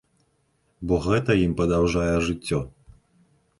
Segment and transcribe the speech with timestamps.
[0.91, 2.65] Бо гэта ім падаўжае жыццё.